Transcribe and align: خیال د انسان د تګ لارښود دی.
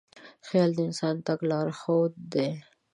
خیال 0.47 0.69
د 0.75 0.79
انسان 0.87 1.15
د 1.19 1.23
تګ 1.27 1.39
لارښود 1.49 2.13
دی. 2.33 2.49